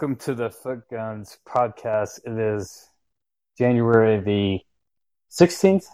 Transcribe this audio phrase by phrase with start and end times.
[0.00, 2.20] welcome to the Foot Guns podcast.
[2.24, 2.88] It is
[3.58, 4.60] January the
[5.30, 5.84] 16th?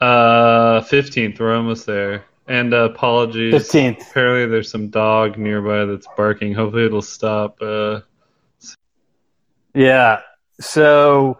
[0.00, 1.40] Uh, 15th.
[1.40, 2.24] We're almost there.
[2.46, 3.52] And uh, apologies.
[3.52, 4.10] 15th.
[4.10, 6.54] Apparently, there's some dog nearby that's barking.
[6.54, 7.60] Hopefully, it'll stop.
[7.60, 8.02] Uh,
[9.74, 10.20] Yeah.
[10.60, 11.38] So,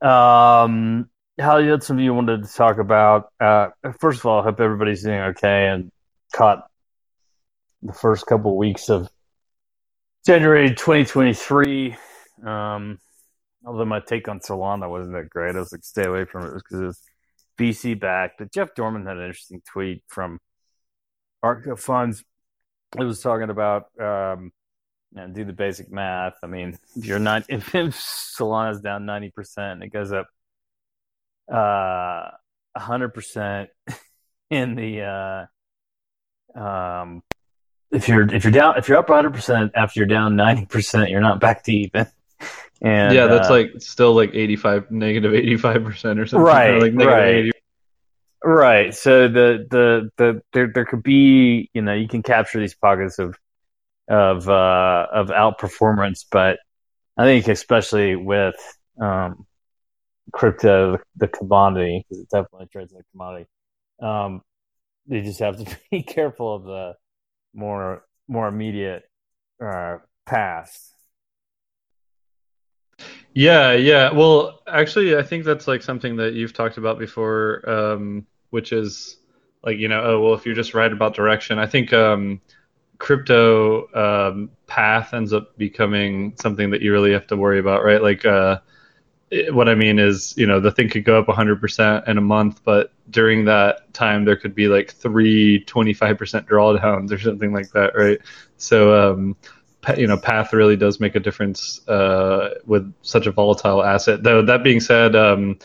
[0.00, 1.10] um,
[1.40, 3.32] how you had some of you wanted to talk about?
[3.40, 5.90] Uh, first of all, I hope everybody's doing okay and
[6.32, 6.64] caught
[7.82, 9.10] the first couple weeks of
[10.24, 11.96] January 2023.
[12.44, 12.98] Um,
[13.64, 16.54] although my take on Solana wasn't that great, I was like, stay away from it
[16.54, 17.02] because it was
[17.58, 18.38] VC backed.
[18.38, 20.38] But Jeff Dorman had an interesting tweet from
[21.42, 22.24] Arca Funds.
[22.98, 24.52] It was talking about um,
[25.14, 26.34] and do the basic math.
[26.42, 30.28] I mean, if you're not if Solana's down ninety percent, it goes up
[31.52, 32.30] uh
[32.76, 33.68] hundred percent
[34.50, 35.48] in the
[36.56, 37.22] uh um
[37.94, 41.10] if you're if you're down if you're up hundred percent after you're down ninety percent,
[41.10, 42.06] you're not back to even.
[42.82, 46.38] And yeah, that's uh, like still like 85, negative 85% or something.
[46.38, 47.34] Right, Or like right.
[47.36, 47.50] 80.
[48.44, 48.94] Right.
[48.94, 53.18] So the the the there there could be you know you can capture these pockets
[53.18, 53.38] of
[54.10, 56.58] of uh of outperformance, but
[57.16, 58.56] I think especially with
[59.00, 59.46] um
[60.32, 63.46] crypto the commodity because it definitely trades like a commodity.
[64.02, 64.42] Um,
[65.06, 66.94] you just have to be careful of the
[67.54, 69.04] more more immediate
[69.64, 70.94] uh past.
[73.34, 74.12] Yeah, yeah.
[74.12, 79.16] Well, actually, I think that's like something that you've talked about before, um, which is
[79.64, 82.40] like, you know, oh, well, if you're just right about direction, I think um,
[82.98, 88.00] crypto um, path ends up becoming something that you really have to worry about, right?
[88.00, 88.58] Like, uh,
[89.50, 92.62] what I mean is, you know, the thing could go up 100% in a month,
[92.64, 97.96] but during that time, there could be like three 25% drawdowns or something like that,
[97.96, 98.18] right?
[98.56, 99.36] So, um,
[99.96, 104.22] you know, path really does make a difference uh, with such a volatile asset.
[104.22, 105.58] Though that being said, um,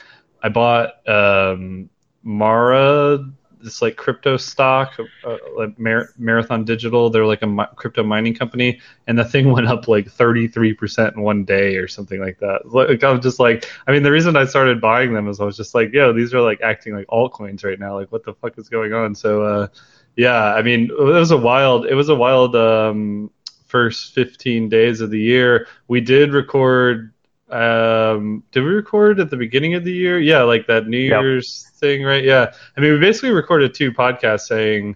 [0.43, 1.89] I bought um,
[2.23, 3.25] Mara,
[3.61, 4.93] this like crypto stock,
[5.25, 7.09] uh, like Mar- Marathon Digital.
[7.09, 10.73] They're like a mi- crypto mining company, and the thing went up like thirty three
[10.73, 12.61] percent in one day or something like that.
[12.65, 15.45] Like I was just like, I mean, the reason I started buying them is I
[15.45, 17.95] was just like, yo, these are like acting like altcoins right now.
[17.95, 19.15] Like, what the fuck is going on?
[19.15, 19.43] So.
[19.43, 19.67] Uh,
[20.15, 21.85] yeah, I mean, it was a wild.
[21.85, 23.31] It was a wild um,
[23.67, 25.67] first 15 days of the year.
[25.87, 27.13] We did record.
[27.49, 30.19] Um, did we record at the beginning of the year?
[30.19, 31.21] Yeah, like that New Yep.
[31.21, 32.23] Year's thing, right?
[32.23, 32.53] Yeah.
[32.77, 34.95] I mean, we basically recorded two podcasts saying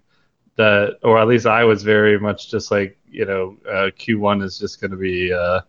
[0.55, 4.57] that, or at least I was very much just like, you know, uh, Q1 is
[4.59, 5.33] just going to be.
[5.33, 5.61] Uh,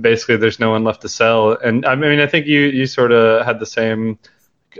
[0.00, 3.12] basically, there's no one left to sell, and I mean, I think you you sort
[3.12, 4.18] of had the same.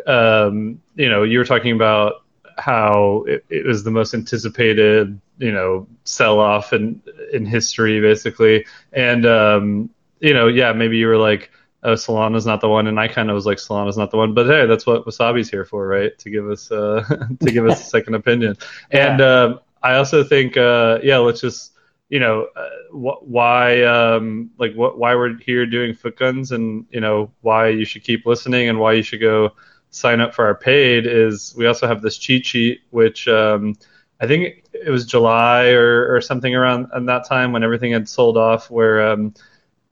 [0.07, 2.25] Um, you know, you were talking about
[2.59, 7.01] how it, it was the most anticipated, you know, sell off in
[7.33, 8.67] in history, basically.
[8.93, 9.91] And um,
[10.25, 11.51] you know, yeah, maybe you were like,
[11.83, 14.33] "Oh, Solana's not the one," and I kind of was like, "Solana's not the one."
[14.33, 16.19] But hey, that's what Wasabi's here for, right?
[16.19, 17.05] To give us uh,
[17.41, 18.57] to give us a second opinion.
[18.91, 21.73] And um, I also think, uh, yeah, let's just.
[22.11, 26.85] You know uh, wh- why, um, like what, why we're here doing foot guns, and
[26.91, 29.53] you know why you should keep listening, and why you should go
[29.91, 33.75] sign up for our paid is we also have this cheat sheet, which um,
[34.21, 38.09] I think it was July or, or something around at that time when everything had
[38.09, 39.35] sold off, where um,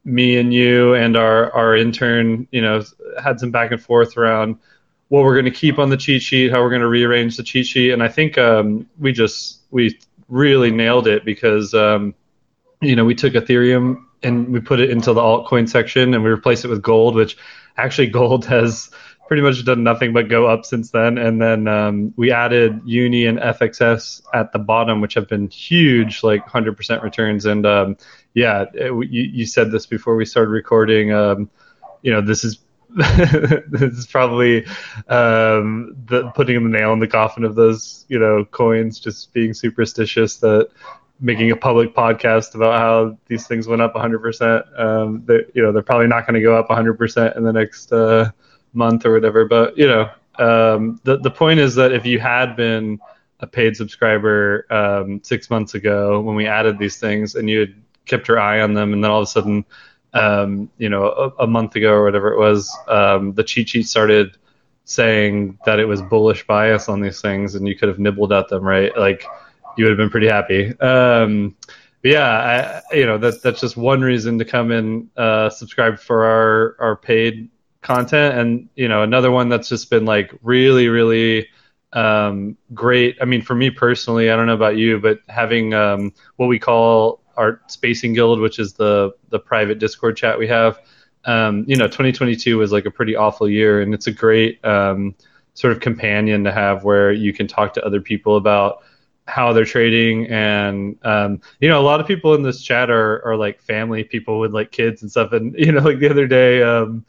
[0.04, 2.82] me and you and our, our intern, you know,
[3.22, 4.58] had some back and forth around
[5.08, 7.42] what we're going to keep on the cheat sheet, how we're going to rearrange the
[7.42, 9.98] cheat sheet, and I think um, we just we
[10.28, 12.14] really nailed it because um,
[12.80, 16.30] you know we took Ethereum and we put it into the altcoin section and we
[16.30, 17.36] replaced it with gold, which
[17.76, 18.90] actually gold has
[19.32, 21.16] pretty much done nothing but go up since then.
[21.16, 26.22] And then um, we added Uni and FXS at the bottom, which have been huge,
[26.22, 27.46] like 100% returns.
[27.46, 27.96] And um,
[28.34, 31.14] yeah, it, you, you said this before we started recording.
[31.14, 31.48] Um,
[32.02, 32.58] you know, this is
[32.90, 34.66] this is probably
[35.08, 39.54] um, the putting the nail in the coffin of those you know coins, just being
[39.54, 40.68] superstitious that
[41.20, 44.78] making a public podcast about how these things went up 100%.
[44.78, 47.92] Um, they, you know, they're probably not going to go up 100% in the next
[47.92, 48.30] uh,
[48.72, 49.44] month or whatever.
[49.44, 53.00] But you know, um, the the point is that if you had been
[53.40, 57.74] a paid subscriber um, six months ago when we added these things, and you had
[58.06, 59.64] kept your eye on them, and then all of a sudden,
[60.14, 63.88] um, you know, a, a month ago or whatever it was, um, the cheat sheet
[63.88, 64.36] started
[64.84, 68.48] saying that it was bullish bias on these things, and you could have nibbled at
[68.48, 68.96] them, right?
[68.96, 69.24] Like
[69.76, 70.78] you would have been pretty happy.
[70.80, 71.56] Um,
[72.02, 75.98] but yeah, I, you know that that's just one reason to come and uh, subscribe
[75.98, 77.48] for our our paid
[77.82, 81.48] content, and you know another one that's just been like really really
[81.92, 83.16] um, great.
[83.20, 86.58] I mean, for me personally, I don't know about you, but having um, what we
[86.58, 90.78] call our Spacing Guild, which is the the private Discord chat we have.
[91.24, 95.14] Um, you know, 2022 was like a pretty awful year, and it's a great um,
[95.54, 98.82] sort of companion to have where you can talk to other people about
[99.26, 103.24] how they're trading and um, you know a lot of people in this chat are,
[103.24, 106.26] are like family people with like kids and stuff and you know like the other
[106.26, 107.04] day um,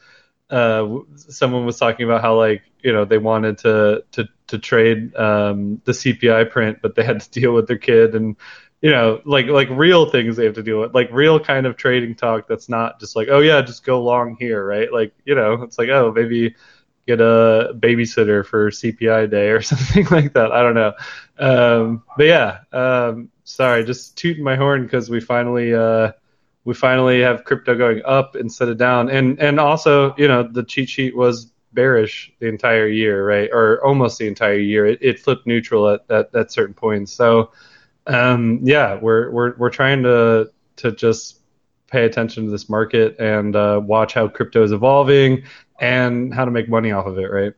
[0.54, 5.16] uh, someone was talking about how like you know they wanted to to to trade
[5.16, 8.36] um, the CPI print, but they had to deal with their kid and
[8.80, 11.76] you know like like real things they have to deal with, like real kind of
[11.76, 15.34] trading talk that's not just like oh yeah just go long here right like you
[15.34, 16.54] know it's like oh maybe
[17.08, 20.94] get a babysitter for CPI day or something like that I don't know
[21.40, 25.74] um, but yeah um, sorry just tooting my horn because we finally.
[25.74, 26.12] Uh,
[26.66, 29.10] we finally have crypto going up instead of down.
[29.10, 33.50] And and also, you know, the cheat sheet was bearish the entire year, right?
[33.52, 34.86] Or almost the entire year.
[34.86, 37.12] It, it flipped neutral at, at, at certain points.
[37.12, 37.52] So
[38.08, 41.40] um, yeah, we're we're we're trying to to just
[41.88, 45.44] pay attention to this market and uh, watch how crypto is evolving
[45.80, 47.54] and how to make money off of it, right?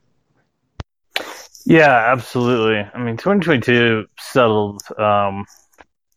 [1.66, 2.88] Yeah, absolutely.
[2.94, 5.46] I mean, 2022 settled um,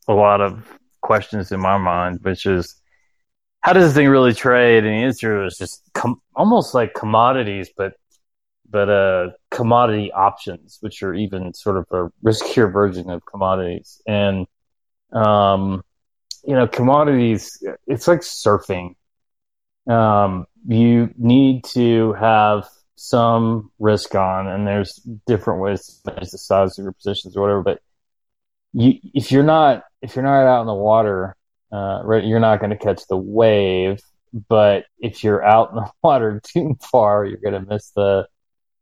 [0.09, 0.67] a lot of
[1.01, 2.78] questions in my mind, which is
[3.61, 4.85] how does this thing really trade?
[4.85, 7.95] And the answer is just com- almost like commodities, but
[8.71, 14.03] but uh, commodity options, which are even sort of a riskier version of commodities.
[14.07, 14.47] And
[15.13, 15.83] um,
[16.45, 18.95] you know, commodities, it's like surfing.
[19.87, 24.95] Um, you need to have some risk on, and there's
[25.27, 27.63] different ways to manage the size of your positions or whatever.
[27.63, 27.81] But
[28.73, 31.37] you, if you're not if you're not out in the water,
[31.73, 34.01] uh, you're not going to catch the wave.
[34.49, 38.27] But if you're out in the water too far, you're going to miss the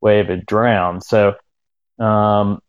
[0.01, 1.01] wave and drown.
[1.01, 1.35] So,
[1.99, 2.61] um,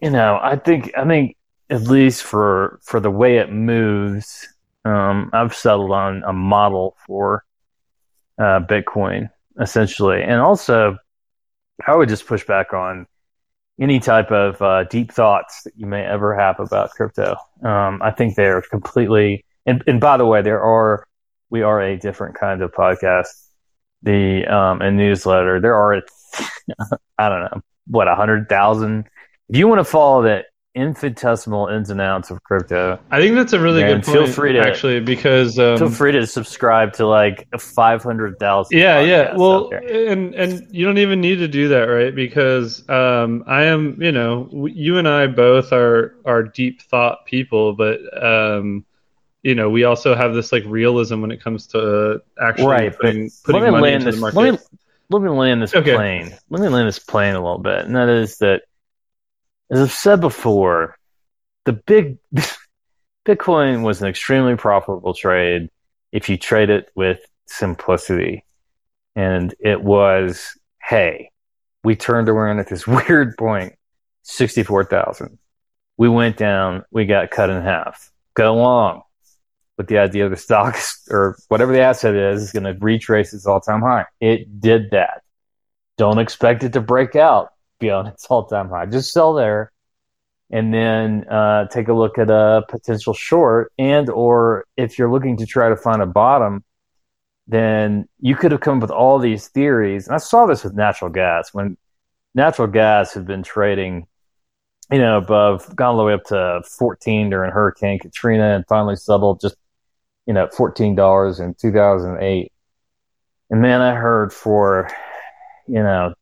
[0.00, 1.36] you know, I think I think
[1.70, 4.48] at least for for the way it moves,
[4.84, 7.44] um, I've settled on a model for
[8.38, 9.30] uh, Bitcoin
[9.60, 10.98] essentially, and also
[11.86, 13.06] I would just push back on
[13.80, 17.36] any type of uh, deep thoughts that you may ever have about crypto.
[17.62, 19.44] Um, I think they're completely.
[19.66, 21.06] And, and by the way, there are
[21.50, 23.28] we are a different kind of podcast.
[24.02, 25.60] The um, newsletter.
[25.60, 25.94] There are
[27.18, 29.06] I don't know what a hundred thousand.
[29.48, 32.98] If you want to follow the infinitesimal ins and outs of crypto.
[33.10, 34.16] I think that's a really good point.
[34.16, 38.78] Feel free to actually because um, feel free to subscribe to like five hundred thousand.
[38.78, 39.34] Yeah, yeah.
[39.34, 42.14] Well, and and you don't even need to do that, right?
[42.14, 47.74] Because um, I am, you know, you and I both are are deep thought people,
[47.74, 48.84] but um,
[49.42, 53.30] you know, we also have this like realism when it comes to actually right, putting,
[53.44, 54.36] putting money into this, the market.
[54.36, 54.58] Let me,
[55.10, 55.94] let me land this okay.
[55.94, 56.36] plane.
[56.50, 58.62] Let me land this plane a little bit, and that is that
[59.70, 60.96] as I've said before,
[61.64, 62.18] the big
[63.26, 65.68] Bitcoin was an extremely profitable trade
[66.12, 68.44] if you trade it with simplicity.
[69.14, 71.30] And it was, hey,
[71.84, 73.74] we turned around at this weird point,
[74.22, 75.38] 64,000.
[75.98, 78.10] We went down, we got cut in half.
[78.34, 79.02] Go along
[79.76, 83.34] with the idea of the stocks or whatever the asset is, is going to retrace
[83.34, 84.06] its all time high.
[84.20, 85.22] It did that.
[85.98, 88.86] Don't expect it to break out beyond its all time high.
[88.86, 89.72] Just sell there
[90.50, 93.72] and then uh, take a look at a potential short.
[93.78, 96.64] And or if you're looking to try to find a bottom,
[97.46, 100.06] then you could have come up with all these theories.
[100.06, 101.76] And I saw this with natural gas when
[102.34, 104.06] natural gas had been trading,
[104.90, 108.96] you know, above, gone all the way up to 14 during Hurricane Katrina and finally
[108.96, 109.56] settled just,
[110.26, 112.52] you know, $14 in 2008.
[113.50, 114.90] And then I heard for,
[115.66, 116.14] you know,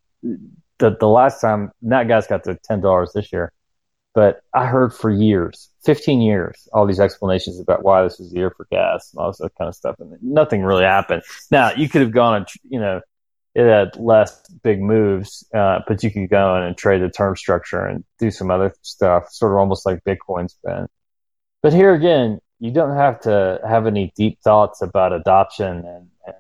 [0.78, 3.52] the the last time that gas got to ten dollars this year,
[4.14, 8.38] but I heard for years, fifteen years, all these explanations about why this was the
[8.38, 11.23] year for gas and all this kind of stuff, and nothing really happened.
[11.50, 13.00] Now you could have gone and you know
[13.54, 17.35] it had less big moves, uh, but you could go in and trade the term
[17.37, 20.87] structure and do some other stuff, sort of almost like Bitcoin's been.
[21.62, 26.37] But here again, you don't have to have any deep thoughts about adoption and, and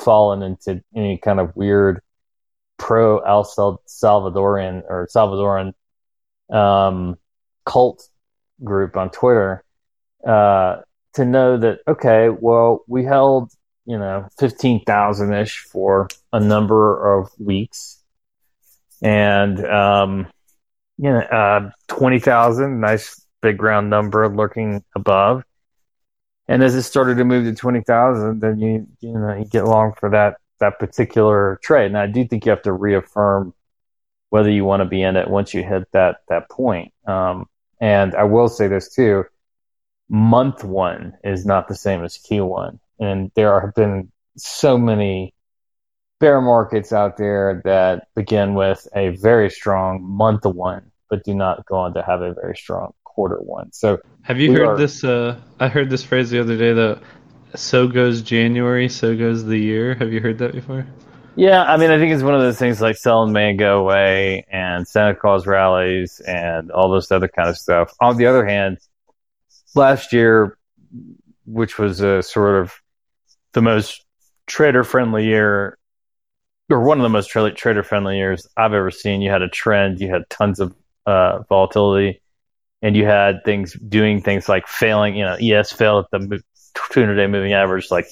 [0.00, 2.00] falling into any kind of weird
[2.78, 5.74] pro El Salvadorian or Salvadoran
[6.50, 7.16] um,
[7.64, 8.08] cult
[8.62, 9.64] group on Twitter
[10.26, 10.80] uh,
[11.14, 13.52] to know that okay, well, we held
[13.86, 18.02] you know fifteen thousand ish for a number of weeks,
[19.02, 20.26] and um,
[20.96, 25.44] you know uh, twenty thousand, nice big round number lurking above.
[26.50, 29.64] And as it started to move to twenty thousand, then you you know you get
[29.64, 31.86] long for that that particular trade.
[31.86, 33.54] And I do think you have to reaffirm
[34.30, 36.92] whether you want to be in it once you hit that that point.
[37.06, 37.46] Um,
[37.80, 39.24] and I will say this too:
[40.08, 42.78] month one is not the same as Q1.
[43.00, 45.34] And there have been so many
[46.20, 51.64] bear markets out there that begin with a very strong month one, but do not
[51.66, 53.72] go on to have a very strong quarter one.
[53.72, 55.04] So have you heard are, this?
[55.04, 57.02] Uh, I heard this phrase the other day that
[57.54, 59.94] so goes January, so goes the year.
[59.94, 60.86] Have you heard that before?
[61.36, 64.44] Yeah, I mean, I think it's one of those things like selling may go away
[64.50, 67.94] and Santa Claus rallies and all this other kind of stuff.
[68.00, 68.78] On the other hand,
[69.74, 70.58] last year,
[71.46, 72.74] which was a sort of
[73.52, 74.04] the most
[74.46, 75.78] trader friendly year,
[76.70, 79.22] or one of the most tra- trader friendly years I've ever seen.
[79.22, 80.74] You had a trend, you had tons of
[81.06, 82.20] uh, volatility,
[82.82, 85.14] and you had things doing things like failing.
[85.14, 86.42] You know, ES failed at the
[86.92, 88.06] 200 day moving average like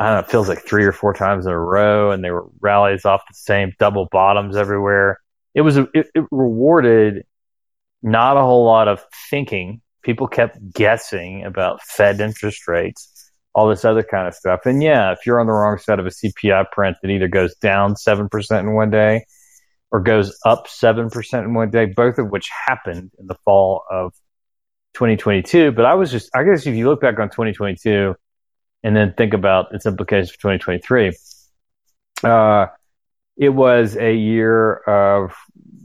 [0.00, 2.30] I don't know, it feels like three or four times in a row, and they
[2.30, 5.18] were rallies off the same double bottoms everywhere.
[5.54, 7.24] It was it, it rewarded
[8.02, 9.82] not a whole lot of thinking.
[10.02, 14.60] People kept guessing about Fed interest rates, all this other kind of stuff.
[14.64, 17.54] And yeah, if you're on the wrong side of a CPI print that either goes
[17.56, 19.26] down seven percent in one day
[19.90, 23.82] or goes up seven percent in one day, both of which happened in the fall
[23.90, 24.14] of
[24.94, 25.72] 2022.
[25.72, 28.14] But I was just, I guess, if you look back on 2022
[28.82, 31.12] and then think about its implications for 2023.
[32.22, 32.66] Uh,
[33.36, 35.34] it was a year of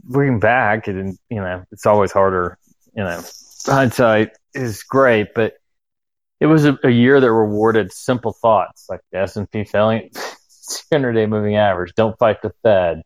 [0.06, 2.58] looking back, and you know, it's always harder.
[2.94, 3.22] You know,
[3.66, 5.54] hindsight is great, but
[6.40, 10.10] it was a, a year that rewarded simple thoughts like the S and P failing
[10.90, 11.94] 200 day moving average.
[11.94, 13.02] Don't fight the Fed.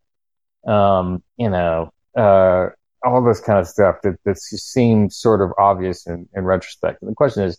[0.66, 2.71] Um, you know, uh,
[3.04, 7.02] all this kind of stuff that that seems sort of obvious in, in retrospect.
[7.02, 7.59] And the question is,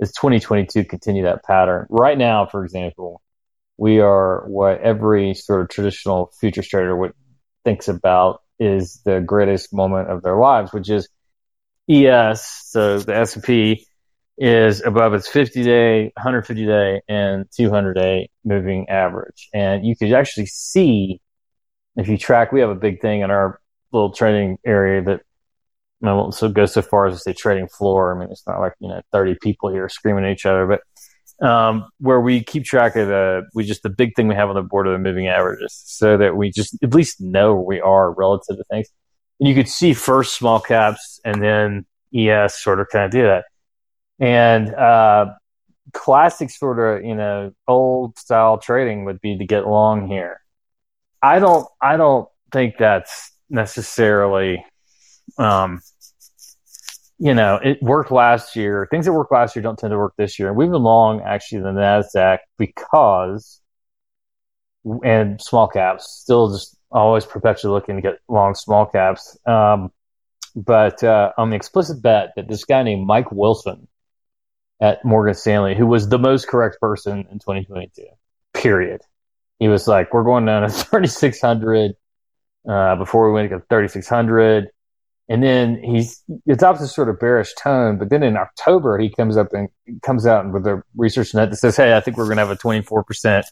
[0.00, 1.86] is 2022 continue that pattern?
[1.90, 3.20] Right now, for example,
[3.76, 7.12] we are what every sort of traditional future trader would
[7.64, 11.08] thinks about is the greatest moment of their lives, which is
[11.88, 12.62] ES.
[12.66, 13.86] So the S&P
[14.36, 19.48] is above its 50 day, 150 day, and 200 day moving average.
[19.52, 21.20] And you could actually see
[21.96, 23.60] if you track, we have a big thing in our
[23.92, 25.22] little trading area that
[26.02, 28.14] I won't so go so far as to say trading floor.
[28.14, 31.46] I mean, it's not like you know thirty people here screaming at each other, but
[31.46, 34.54] um, where we keep track of the we just the big thing we have on
[34.54, 37.80] the board of the moving averages, so that we just at least know where we
[37.80, 38.88] are relative to things.
[39.40, 43.22] And you could see first small caps and then ES sort of kind of do
[43.22, 43.44] that.
[44.20, 45.34] And uh,
[45.92, 50.40] classic sort of you know old style trading would be to get long here.
[51.22, 54.64] I don't I don't think that's necessarily
[55.36, 55.80] um,
[57.18, 58.86] you know, it worked last year.
[58.90, 60.48] Things that worked last year don't tend to work this year.
[60.48, 63.60] And we've been long actually the Nasdaq because
[65.04, 69.36] and small caps still just always perpetually looking to get long small caps.
[69.44, 69.90] Um,
[70.54, 73.88] but uh, on the explicit bet that this guy named Mike Wilson
[74.80, 78.04] at Morgan Stanley, who was the most correct person in 2022,
[78.54, 79.00] period.
[79.58, 81.94] He was like, "We're going down to 3,600
[82.68, 84.68] uh, before we went to 3,600."
[85.30, 89.36] And then he's adopts a sort of bearish tone, but then in October he comes
[89.36, 89.68] up and
[90.02, 92.50] comes out with a research net that says, "Hey, I think we're going to have
[92.50, 93.44] a 24 percent,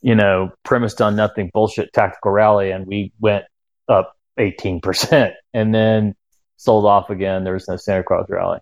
[0.00, 3.44] you know, premised on nothing bullshit tactical rally," and we went
[3.88, 6.14] up 18 percent, and then
[6.56, 7.42] sold off again.
[7.42, 8.60] There was no Santa Claus rally,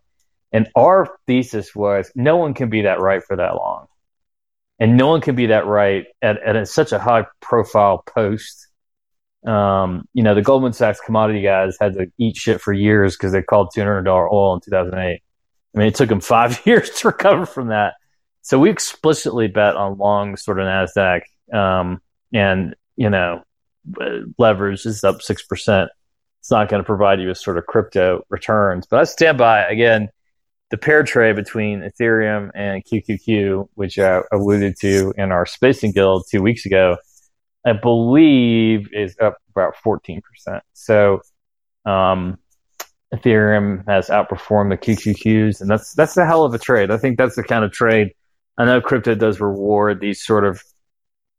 [0.51, 3.87] and our thesis was no one can be that right for that long,
[4.79, 8.69] and no one can be that right at, at such a high profile post
[9.45, 13.33] um, you know, the Goldman Sachs commodity guys had to eat shit for years because
[13.33, 15.23] they called $200 oil in 2008.
[15.75, 17.95] I mean, it took them five years to recover from that.
[18.43, 21.23] So we explicitly bet on long sort of NASDAQ.
[21.53, 22.01] Um,
[22.33, 23.43] and, you know,
[24.39, 25.89] leverage is up 6%.
[26.41, 28.87] It's not going to provide you with sort of crypto returns.
[28.87, 30.09] But I stand by, again,
[30.71, 36.25] the pair trade between Ethereum and QQQ, which I alluded to in our Spacing Guild
[36.31, 36.97] two weeks ago
[37.65, 40.23] I believe is up about 14%.
[40.75, 41.21] So,
[41.87, 42.39] um,
[43.15, 46.91] Ethereum has outperformed the QQQs, and that's that's a hell of a trade.
[46.91, 48.13] I think that's the kind of trade.
[48.59, 50.63] I know crypto does reward these sort of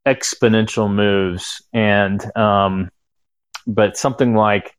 [0.06, 2.90] exponential moves, and um,
[3.68, 4.74] but something like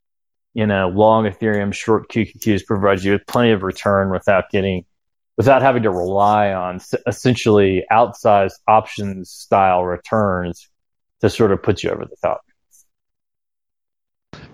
[0.54, 4.84] you know long Ethereum, short QQQs provides you with plenty of return without getting
[5.36, 10.70] without having to rely on essentially outsized options style returns
[11.20, 12.42] to sort of put you over the top.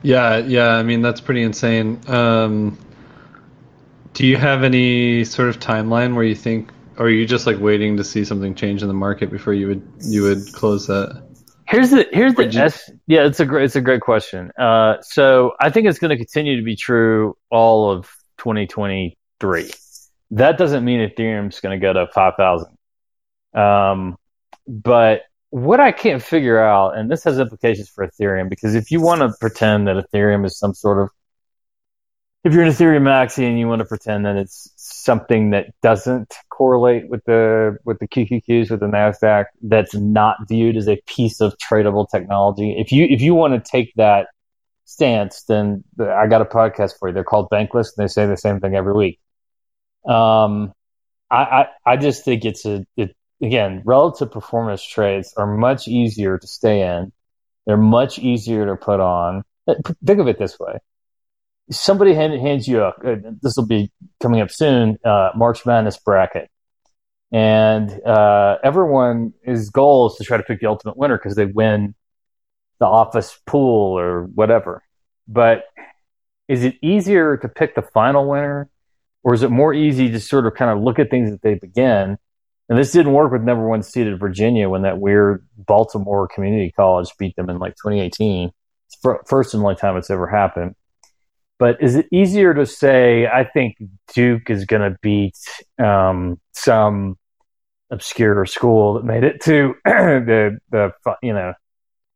[0.02, 0.68] Yeah, yeah.
[0.68, 2.00] I mean, that's pretty insane.
[2.08, 2.78] Um,
[4.14, 7.58] do you have any sort of timeline where you think, or are you just like
[7.58, 11.22] waiting to see something change in the market before you would you would close that?
[11.66, 12.60] Here's the here's the you...
[12.60, 13.24] S, yeah.
[13.26, 14.50] It's a great it's a great question.
[14.58, 19.70] Uh, so I think it's going to continue to be true all of 2023.
[20.32, 22.76] That doesn't mean Ethereum's going to go to 5,000.
[23.54, 24.16] Um,
[24.66, 29.02] but what I can't figure out, and this has implications for Ethereum, because if you
[29.02, 31.10] want to pretend that Ethereum is some sort of
[32.42, 36.34] if you're an Ethereum maxi and you want to pretend that it's something that doesn't
[36.48, 41.42] correlate with the with the QQQs with the Nasdaq, that's not viewed as a piece
[41.42, 42.74] of tradable technology.
[42.78, 44.28] If you if you want to take that
[44.86, 47.14] stance, then I got a podcast for you.
[47.14, 49.20] They're called Bankless, and they say the same thing every week.
[50.06, 50.72] Um,
[51.30, 56.38] I I, I just think it's a it, again relative performance trades are much easier
[56.38, 57.12] to stay in.
[57.66, 59.42] They're much easier to put on.
[59.66, 60.78] Think of it this way
[61.70, 65.98] somebody hand, hands you a uh, this will be coming up soon uh, March Madness
[65.98, 66.50] bracket,
[67.30, 71.46] and uh, everyone his goal is to try to pick the ultimate winner because they
[71.46, 71.94] win
[72.78, 74.82] the office pool or whatever.
[75.28, 75.64] But
[76.48, 78.68] is it easier to pick the final winner,
[79.22, 81.54] or is it more easy to sort of kind of look at things that they
[81.54, 82.18] begin?
[82.72, 87.10] And this didn't work with number one seeded Virginia when that weird Baltimore Community College
[87.18, 88.50] beat them in like 2018.
[89.26, 90.74] First and only time it's ever happened.
[91.58, 93.76] But is it easier to say, I think
[94.14, 95.36] Duke is going to beat
[95.78, 97.18] um, some
[97.90, 101.52] obscure school that made it to the, the, you know,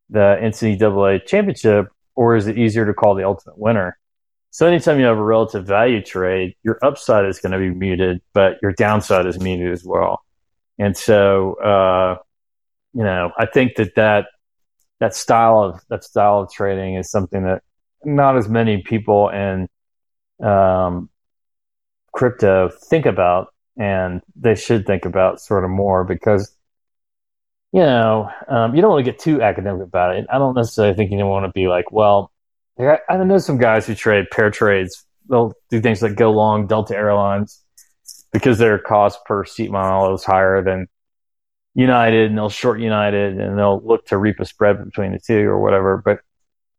[0.09, 3.99] the NCAA championship, or is it easier to call the ultimate winner?
[4.53, 8.23] So anytime you have a relative value trade, your upside is going to be muted,
[8.33, 10.23] but your downside is muted as well.
[10.79, 12.17] And so, uh,
[12.93, 14.27] you know, I think that that
[15.01, 17.63] that style of that style of trading is something that
[18.05, 19.69] not as many people in
[20.47, 21.11] um,
[22.13, 26.55] crypto think about, and they should think about sort of more because
[27.73, 30.27] you know um, you don't want to get too academic about it.
[30.31, 32.31] I don't necessarily think you want to be like, well,
[32.79, 35.05] I, I know some guys who trade pair trades.
[35.29, 37.66] They'll do things like go long Delta Airlines
[38.33, 40.89] because their cost per seat mile is higher than
[41.75, 45.49] United, and they'll short United, and they'll look to reap a spread between the two
[45.49, 46.03] or whatever.
[46.05, 46.21] But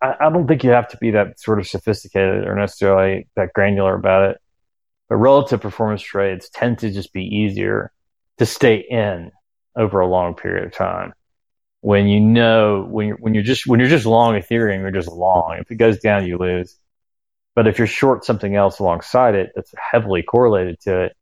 [0.01, 3.53] I, I don't think you have to be that sort of sophisticated or necessarily that
[3.53, 4.37] granular about it.
[5.09, 7.91] But relative performance trades tend to just be easier
[8.39, 9.31] to stay in
[9.75, 11.13] over a long period of time.
[11.81, 15.11] When you know when you're when you're just when you're just long Ethereum, you're just
[15.11, 15.57] long.
[15.59, 16.77] If it goes down, you lose.
[17.55, 21.17] But if you're short something else alongside it that's heavily correlated to it,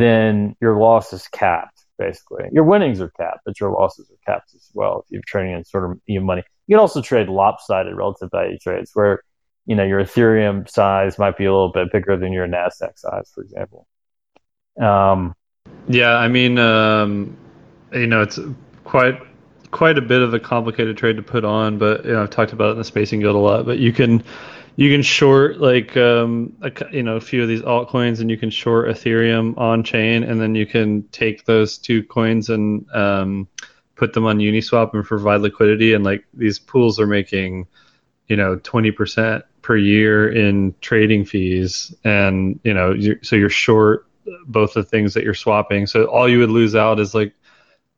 [0.00, 1.84] then your loss is capped.
[1.98, 5.04] Basically, your winnings are capped, but your losses are capped as well.
[5.04, 8.58] If you're trading in sort of your money, you can also trade lopsided relative value
[8.58, 9.22] trades where,
[9.66, 13.30] you know, your Ethereum size might be a little bit bigger than your Nasdaq size,
[13.32, 13.86] for example.
[14.80, 15.34] Um,
[15.86, 17.36] yeah, I mean, um,
[17.92, 18.38] you know, it's
[18.84, 19.20] quite
[19.70, 22.52] quite a bit of a complicated trade to put on, but you know, I've talked
[22.52, 23.66] about it in the spacing guild a lot.
[23.66, 24.24] But you can
[24.76, 28.36] you can short like um, a, you know a few of these altcoins, and you
[28.36, 33.48] can short Ethereum on chain, and then you can take those two coins and um,
[34.02, 35.94] put them on Uniswap and provide liquidity.
[35.94, 37.68] And like these pools are making,
[38.26, 41.94] you know, 20% per year in trading fees.
[42.02, 44.06] And, you know, you're, so you're short
[44.46, 45.86] both the things that you're swapping.
[45.86, 47.32] So all you would lose out is like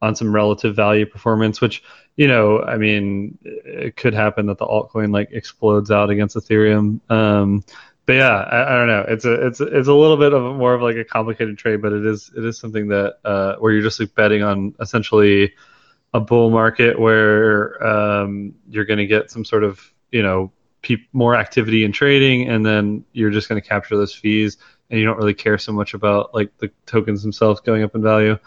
[0.04, 1.82] on some relative value performance, which,
[2.16, 7.00] you know, I mean, it could happen that the altcoin like explodes out against Ethereum.
[7.10, 7.64] Um,
[8.04, 9.06] but yeah, I, I, don't know.
[9.08, 11.94] It's a it's it's a little bit of more of like a complicated trade, but
[11.94, 15.54] it is it is something that uh, where you're just like betting on essentially
[16.12, 19.80] a bull market where um, you're going to get some sort of
[20.12, 24.14] you know pe- more activity in trading, and then you're just going to capture those
[24.14, 24.58] fees,
[24.90, 28.02] and you don't really care so much about like the tokens themselves going up in
[28.02, 28.38] value.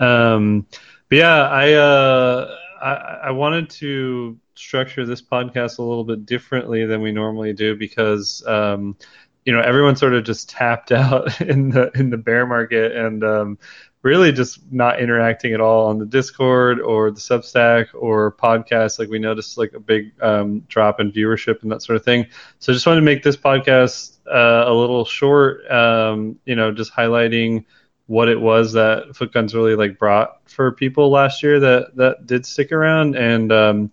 [0.00, 0.66] Um,
[1.14, 2.92] yeah, I, uh, I
[3.24, 8.44] I wanted to structure this podcast a little bit differently than we normally do because
[8.46, 8.96] um,
[9.44, 13.24] you know everyone sort of just tapped out in the in the bear market and
[13.24, 13.58] um,
[14.02, 18.98] really just not interacting at all on the Discord or the Substack or podcast.
[18.98, 22.26] Like we noticed like a big um, drop in viewership and that sort of thing.
[22.58, 25.68] So I just wanted to make this podcast uh, a little short.
[25.70, 27.64] Um, you know, just highlighting
[28.06, 32.46] what it was that Footguns really like brought for people last year that that did
[32.46, 33.52] stick around and.
[33.52, 33.90] Um,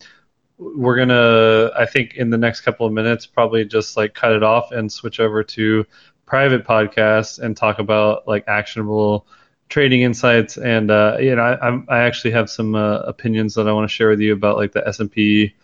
[0.61, 4.43] we're gonna, I think, in the next couple of minutes, probably just like cut it
[4.43, 5.85] off and switch over to
[6.27, 9.25] private podcasts and talk about like actionable
[9.69, 13.73] trading insights, and uh, you know, I, I actually have some uh, opinions that I
[13.73, 15.55] want to share with you about like the S and P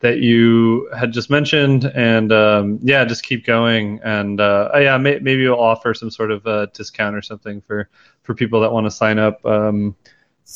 [0.00, 4.96] that you had just mentioned, and um, yeah, just keep going, and uh, oh, yeah,
[4.96, 7.88] may, maybe you'll offer some sort of uh, discount or something for
[8.22, 9.96] for people that want to sign up um,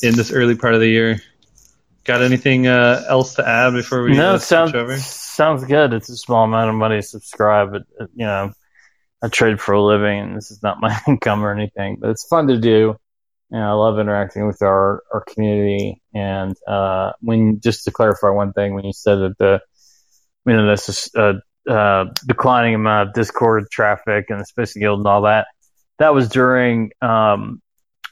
[0.01, 1.21] in this early part of the year.
[2.05, 4.35] Got anything uh, else to add before we no?
[4.35, 5.93] Uh, sounds sounds good.
[5.93, 7.83] It's a small amount of money to subscribe, but
[8.15, 8.53] you know
[9.21, 12.27] I trade for a living, and this is not my income or anything, but it's
[12.27, 12.97] fun to do.
[13.53, 16.01] And I love interacting with our, our community.
[16.11, 19.61] And uh, when just to clarify one thing, when you said that the
[20.47, 21.33] you know this is uh,
[21.69, 25.45] uh, declining amount of Discord traffic and the space guild and all that,
[25.99, 27.61] that was during um,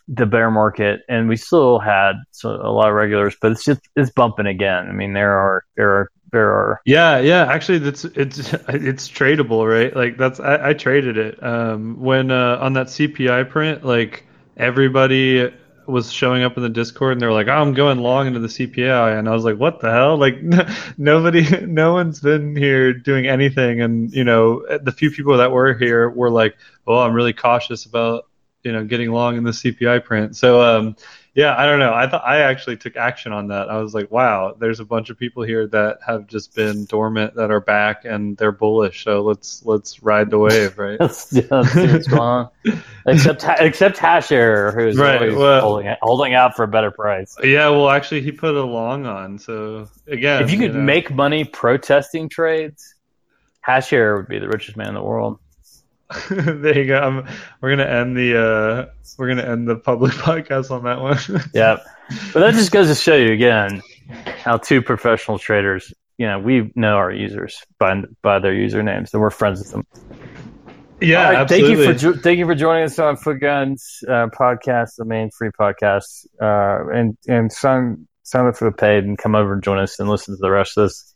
[0.07, 4.11] the bear market, and we still had a lot of regulars, but it's just it's
[4.11, 4.87] bumping again.
[4.87, 6.81] I mean, there are there are there are.
[6.85, 7.45] Yeah, yeah.
[7.51, 9.95] Actually, that's it's it's tradable, right?
[9.95, 13.83] Like that's I, I traded it um, when uh, on that CPI print.
[13.83, 15.51] Like everybody
[15.87, 18.39] was showing up in the Discord, and they were like, oh, "I'm going long into
[18.39, 20.41] the CPI," and I was like, "What the hell?" Like
[20.97, 25.73] nobody, no one's been here doing anything, and you know, the few people that were
[25.73, 26.55] here were like,
[26.87, 28.25] "Oh, I'm really cautious about."
[28.63, 30.35] You know, getting long in the CPI print.
[30.35, 30.95] So, um,
[31.33, 31.93] yeah, I don't know.
[31.93, 33.69] I thought I actually took action on that.
[33.69, 37.35] I was like, wow, there's a bunch of people here that have just been dormant
[37.35, 39.05] that are back and they're bullish.
[39.05, 40.99] So let's let's ride the wave, right?
[40.99, 42.49] let's, yeah, let's see what's going on.
[43.07, 47.35] Except except Hasher, who's right, always well, holding holding out for a better price.
[47.41, 49.39] Yeah, well, actually, he put a long on.
[49.39, 52.93] So again, if you could you know, make money protesting trades,
[53.65, 55.39] Hasher would be the richest man in the world.
[56.29, 56.99] there you go.
[56.99, 57.27] I'm,
[57.61, 61.17] we're gonna end the uh, we're gonna end the public podcast on that one.
[61.53, 61.85] yep.
[62.33, 63.81] But that just goes to show you again
[64.43, 69.21] how two professional traders, you know, we know our users by by their usernames, and
[69.21, 69.85] we're friends with them.
[70.99, 71.49] Yeah, right.
[71.49, 75.29] Thank you for thank you for joining us on Foot Guns uh, podcast, the main
[75.31, 79.63] free podcast, uh, and and sign sign up for the paid and come over and
[79.63, 81.10] join us and listen to the rest of this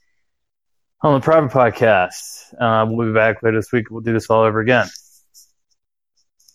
[1.06, 2.54] on the private podcast.
[2.60, 3.92] Uh, we'll be back later this week.
[3.92, 4.88] We'll do this all over again.